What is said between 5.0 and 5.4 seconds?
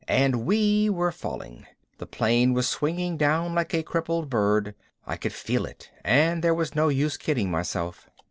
I could